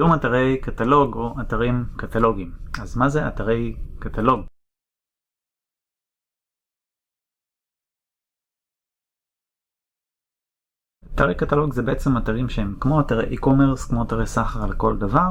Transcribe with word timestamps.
קידום 0.00 0.14
אתרי 0.14 0.58
קטלוג 0.62 1.14
או 1.14 1.34
אתרים 1.40 1.84
קטלוגיים. 1.96 2.52
אז 2.82 2.96
מה 2.96 3.08
זה 3.08 3.28
אתרי 3.28 3.76
קטלוג? 3.98 4.40
אתרי 11.14 11.34
קטלוג 11.34 11.72
זה 11.72 11.82
בעצם 11.82 12.18
אתרים 12.18 12.48
שהם 12.48 12.74
כמו 12.80 13.00
אתרי 13.00 13.36
e-commerce, 13.36 13.88
כמו 13.88 14.02
אתרי 14.02 14.26
סחר 14.26 14.66
לכל 14.66 14.96
דבר, 14.96 15.28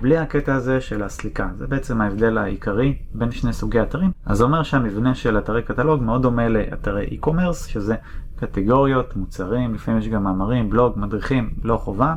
בלי 0.00 0.18
הקטע 0.18 0.54
הזה 0.54 0.80
של 0.80 1.02
הסליקה. 1.02 1.50
זה 1.58 1.66
בעצם 1.66 2.00
ההבדל 2.00 2.38
העיקרי 2.38 2.98
בין 3.14 3.30
שני 3.30 3.52
סוגי 3.52 3.82
אתרים. 3.82 4.10
אז 4.26 4.38
זה 4.38 4.44
אומר 4.44 4.62
שהמבנה 4.62 5.14
של 5.14 5.38
אתרי 5.38 5.62
קטלוג 5.62 6.02
מאוד 6.02 6.22
דומה 6.22 6.48
לאתרי 6.48 7.06
e-commerce, 7.06 7.68
שזה 7.68 7.96
קטגוריות, 8.36 9.16
מוצרים, 9.16 9.74
לפעמים 9.74 10.00
יש 10.00 10.08
גם 10.08 10.24
מאמרים, 10.24 10.70
בלוג, 10.70 10.98
מדריכים, 10.98 11.54
לא 11.62 11.76
חובה, 11.76 12.14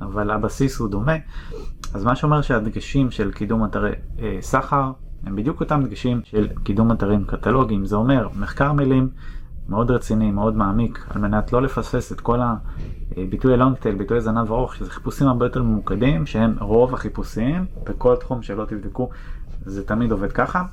אבל 0.00 0.30
הבסיס 0.30 0.78
הוא 0.78 0.88
דומה. 0.88 1.16
אז 1.94 2.04
מה 2.04 2.16
שאומר 2.16 2.42
שהדגשים 2.42 3.10
של 3.10 3.32
קידום 3.32 3.64
אתרי 3.64 3.92
אה, 4.18 4.38
סחר 4.40 4.92
הם 5.26 5.36
בדיוק 5.36 5.60
אותם 5.60 5.82
דגשים 5.84 6.20
של 6.24 6.48
קידום 6.62 6.92
אתרים 6.92 7.24
קטלוגיים. 7.24 7.86
זה 7.86 7.96
אומר 7.96 8.28
מחקר 8.38 8.72
מילים 8.72 9.08
מאוד 9.68 9.90
רציני, 9.90 10.30
מאוד 10.30 10.56
מעמיק, 10.56 11.06
על 11.10 11.22
מנת 11.22 11.52
לא 11.52 11.62
לפספס 11.62 12.12
את 12.12 12.20
כל 12.20 12.40
הביטוי 13.16 13.54
הלונגטייל, 13.54 13.94
ביטוי 13.94 14.20
זנב 14.20 14.52
ארוך, 14.52 14.74
שזה 14.74 14.90
חיפושים 14.90 15.28
הרבה 15.28 15.46
יותר 15.46 15.62
ממוקדים, 15.62 16.26
שהם 16.26 16.54
רוב 16.60 16.94
החיפושים, 16.94 17.66
בכל 17.84 18.16
תחום 18.16 18.42
שלא 18.42 18.64
תבדקו, 18.64 19.10
זה 19.64 19.86
תמיד 19.86 20.12
עובד 20.12 20.32
ככה. 20.32 20.64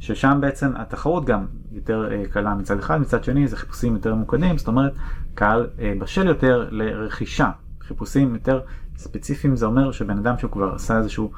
ששם 0.00 0.38
בעצם 0.40 0.72
התחרות 0.76 1.24
גם 1.24 1.46
יותר 1.72 2.08
uh, 2.08 2.28
קלה 2.32 2.54
מצד 2.54 2.78
אחד, 2.78 3.00
מצד 3.00 3.24
שני 3.24 3.48
זה 3.48 3.56
חיפושים 3.56 3.94
יותר 3.94 4.14
ממוקדים, 4.14 4.58
זאת 4.58 4.68
אומרת 4.68 4.92
קהל 5.34 5.66
uh, 5.76 5.80
בשל 6.00 6.26
יותר 6.26 6.68
לרכישה. 6.70 7.50
חיפושים 7.88 8.34
יותר 8.34 8.60
ספציפיים 8.96 9.56
זה 9.56 9.66
אומר 9.66 9.92
שבן 9.92 10.18
אדם 10.18 10.38
שהוא 10.38 10.50
כבר 10.50 10.74
עשה 10.74 10.98
איזשהו 10.98 11.30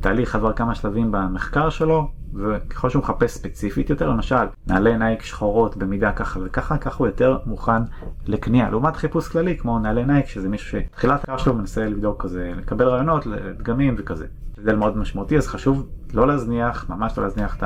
תהליך 0.00 0.34
עבר 0.34 0.52
כמה 0.52 0.74
שלבים 0.74 1.12
במחקר 1.12 1.70
שלו, 1.70 2.10
וככל 2.34 2.90
שהוא 2.90 3.02
מחפש 3.02 3.30
ספציפית 3.30 3.90
יותר, 3.90 4.08
למשל, 4.08 4.44
נעלי 4.66 4.98
נייק 4.98 5.22
שחורות 5.22 5.76
במידה 5.76 6.12
ככה 6.12 6.40
וככה, 6.44 6.78
ככה 6.78 6.96
הוא 6.98 7.06
יותר 7.06 7.38
מוכן 7.46 7.82
לקנייה. 8.26 8.70
לעומת 8.70 8.96
חיפוש 8.96 9.28
כללי, 9.28 9.58
כמו 9.58 9.78
נעלי 9.78 10.04
נייק, 10.04 10.26
שזה 10.26 10.48
מישהו 10.48 10.78
שבתחילת 10.78 11.24
המחקר 11.24 11.36
שלו 11.36 11.54
מנסה 11.54 11.86
לבדוק 11.86 12.22
כזה, 12.22 12.52
לקבל 12.56 12.88
רעיונות, 12.88 13.26
דגמים 13.58 13.94
וכזה. 13.98 14.26
זה 14.56 14.60
הבדל 14.62 14.76
מאוד 14.76 14.96
משמעותי, 14.96 15.36
אז 15.36 15.48
חשוב 15.48 15.88
לא 16.14 16.26
להזניח, 16.26 16.90
ממש 16.90 17.18
לא 17.18 17.24
להזניח 17.24 17.56
את 17.56 17.64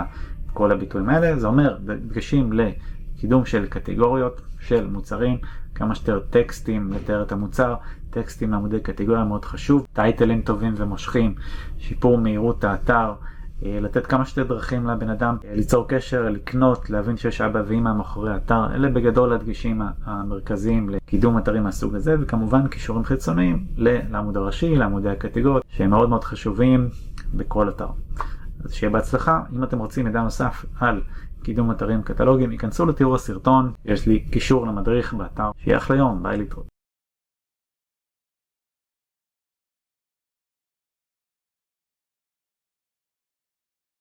כל 0.53 0.73
הביטויים 0.73 1.09
האלה. 1.09 1.39
זה 1.39 1.47
אומר, 1.47 1.77
דגשים 1.85 2.53
לקידום 3.15 3.45
של 3.45 3.67
קטגוריות, 3.67 4.41
של 4.61 4.87
מוצרים, 4.87 5.39
כמה 5.75 5.95
שיותר 5.95 6.21
טקסטים 6.31 6.93
לתאר 6.93 7.23
את 7.23 7.33
המוצר, 7.33 7.75
טקסטים 8.11 8.51
לעמודי 8.51 8.81
קטגוריה 8.81 9.25
מאוד 9.25 9.45
חשוב, 9.45 9.87
טייטלים 9.93 10.43
טובים 10.43 10.75
ומושכים, 10.77 11.35
שיפור 11.79 12.19
מהירות 12.19 12.65
האתר, 12.65 13.13
אה, 13.65 13.79
לתת 13.81 14.07
כמה 14.07 14.25
שיותר 14.25 14.55
דרכים 14.55 14.87
לבן 14.87 15.11
אדם 15.11 15.37
אה, 15.45 15.55
ליצור 15.55 15.89
קשר, 15.89 16.29
לקנות, 16.29 16.91
להבין 16.91 17.17
שיש 17.17 17.41
אבא 17.41 17.63
ואמא 17.67 17.95
מאחורי 17.95 18.33
האתר, 18.33 18.75
אלה 18.75 18.89
בגדול 18.89 19.33
הדגשים 19.33 19.83
המרכזיים 20.05 20.89
לקידום 20.89 21.39
אתרים 21.39 21.63
מהסוג 21.63 21.95
הזה, 21.95 22.17
וכמובן 22.21 22.69
קישורים 22.69 23.05
חיצוניים 23.05 23.67
לעמוד 23.77 24.37
הראשי, 24.37 24.77
לעמודי 24.77 25.09
הקטגוריות, 25.09 25.63
שהם 25.69 25.91
מאוד 25.91 26.09
מאוד 26.09 26.25
חשובים 26.25 26.89
בכל 27.35 27.69
אתר. 27.69 27.89
אז 28.65 28.73
שיהיה 28.73 28.91
בהצלחה, 28.91 29.43
אם 29.53 29.65
אתם 29.65 29.79
רוצים 29.79 30.05
מידע 30.05 30.23
נוסף 30.23 30.65
על 30.81 31.03
קידום 31.43 31.71
אתרים 31.71 32.03
קטלוגיים, 32.03 32.53
ייכנסו 32.53 32.87
לתיאור 32.87 33.15
הסרטון, 33.15 33.73
יש 33.85 34.07
לי 34.07 34.21
קישור 34.21 34.67
למדריך 34.67 35.15
באתר, 35.15 35.51
שיהיה 35.59 35.77
אחלה 35.79 35.97
יום, 35.97 36.23
ביי 36.23 36.39
להתראות. 36.39 36.74